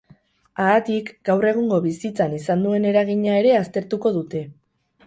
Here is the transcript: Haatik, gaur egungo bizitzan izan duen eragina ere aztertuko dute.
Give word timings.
Haatik, 0.63 1.11
gaur 1.29 1.45
egungo 1.51 1.79
bizitzan 1.85 2.35
izan 2.41 2.67
duen 2.69 2.89
eragina 2.95 3.39
ere 3.45 3.57
aztertuko 3.63 4.19
dute. 4.19 4.45